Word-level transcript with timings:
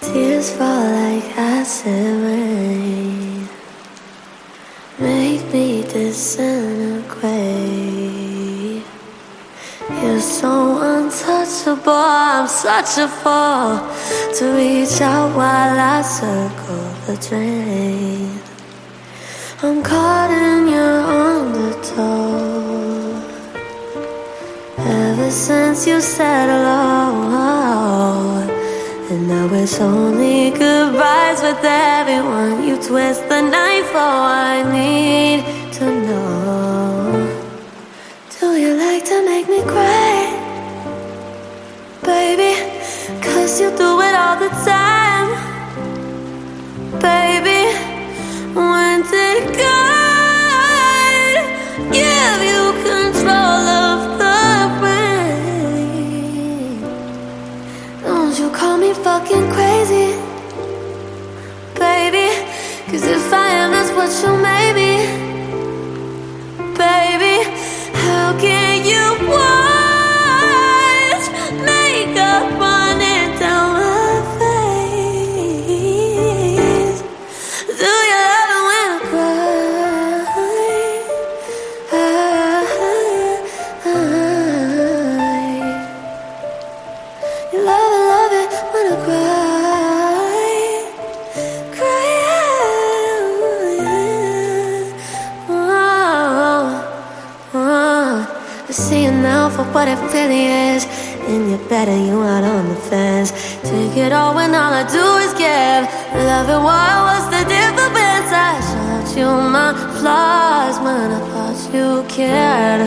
Tears 0.00 0.50
fall 0.56 0.66
like 0.66 1.36
acid 1.36 2.22
rain, 2.24 3.46
make 4.98 5.44
me 5.52 5.82
disintegrate. 5.82 8.82
You're 10.02 10.20
so 10.20 10.78
untouchable, 10.80 11.92
I'm 11.92 12.48
such 12.48 12.96
a 12.96 13.08
fool 13.08 13.80
to 14.36 14.44
reach 14.56 15.02
out 15.02 15.36
while 15.36 15.78
I 15.78 16.00
circle 16.02 16.94
the 17.06 17.16
drain. 17.28 18.40
I'm 19.62 19.82
caught 19.82 20.30
in 20.30 20.68
your 20.68 21.00
undertow. 21.28 23.20
Ever 24.78 25.30
since 25.30 25.86
you 25.86 26.00
said 26.00 26.48
hello, 26.48 27.59
now 29.30 29.46
it's 29.54 29.78
only 29.78 30.50
goodbyes 30.50 31.40
with 31.40 31.62
everyone. 31.62 32.64
You 32.66 32.74
twist 32.82 33.22
the 33.28 33.40
knife, 33.40 33.92
oh, 33.94 34.22
I 34.52 34.56
need 34.76 35.40
to 35.74 35.86
know. 36.06 37.40
Do 38.40 38.46
you 38.62 38.74
like 38.74 39.04
to 39.04 39.24
make 39.24 39.46
me 39.48 39.62
cry, 39.72 40.18
baby? 42.02 42.52
Cause 43.22 43.60
you 43.60 43.70
do 43.84 43.90
it 44.08 44.14
all 44.22 44.36
the 44.44 44.50
time, 44.66 44.79
made 64.10 64.74
me, 64.74 64.96
baby. 66.76 67.48
How 67.94 68.36
can 68.40 68.84
you 68.84 69.28
watch 69.28 69.59
I 98.70 98.72
see 98.72 99.04
it 99.04 99.10
now 99.10 99.48
for 99.50 99.64
what 99.74 99.88
it 99.88 99.98
really 100.14 100.46
is. 100.46 100.86
And 101.26 101.50
you're 101.50 101.68
better, 101.68 101.90
you 101.90 102.22
out 102.22 102.44
on 102.44 102.68
the 102.68 102.76
fence. 102.76 103.32
Take 103.64 103.96
it 103.96 104.12
all 104.12 104.32
when 104.36 104.54
all 104.54 104.72
I 104.72 104.84
do 104.86 105.06
is 105.26 105.32
give. 105.34 105.82
Love 106.30 106.48
it, 106.54 106.62
what 106.68 106.96
was 107.10 107.24
the 107.34 107.42
difference? 107.50 108.30
I 108.30 108.54
showed 108.70 109.10
you 109.18 109.26
my 109.26 109.74
flaws 109.98 110.78
when 110.86 111.10
I 111.18 111.20
thought 111.30 111.58
you 111.74 112.04
cared. 112.06 112.82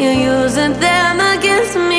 You're 0.00 0.16
using 0.40 0.72
them 0.80 1.20
against 1.20 1.76
me, 1.76 1.97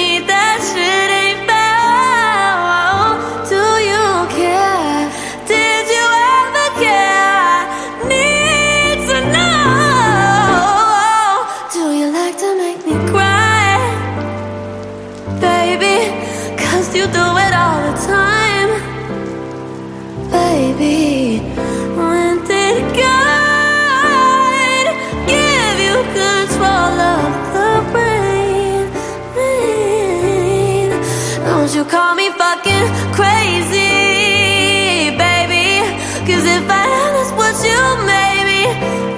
do 17.13 17.25
it 17.45 17.53
all 17.53 17.79
the 17.87 17.95
time, 18.13 18.71
baby. 20.31 21.39
When 21.97 22.43
did 22.45 22.83
God 23.03 24.85
give 25.27 25.77
you 25.87 25.97
control 26.19 26.97
of 27.15 27.31
the 27.55 27.71
brain? 27.93 28.83
Don't 31.45 31.71
you 31.75 31.83
call 31.85 32.15
me 32.15 32.29
fucking 32.31 32.85
crazy, 33.17 33.89
baby? 35.17 35.67
Cause 36.27 36.45
if 36.57 36.65
I 36.69 36.85
am, 37.01 37.11
that's 37.15 37.31
what 37.39 37.55
you 37.67 37.81
made 38.05 38.45
me. 38.51 39.08